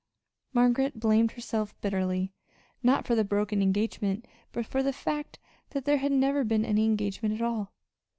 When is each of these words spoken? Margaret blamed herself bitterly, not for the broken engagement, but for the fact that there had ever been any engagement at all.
Margaret 0.51 0.99
blamed 0.99 1.33
herself 1.33 1.79
bitterly, 1.79 2.33
not 2.81 3.05
for 3.05 3.13
the 3.13 3.23
broken 3.23 3.61
engagement, 3.61 4.25
but 4.51 4.65
for 4.65 4.81
the 4.81 4.93
fact 4.93 5.37
that 5.69 5.85
there 5.85 5.97
had 5.99 6.11
ever 6.11 6.43
been 6.43 6.65
any 6.65 6.85
engagement 6.85 7.35
at 7.35 7.41
all. 7.43 7.71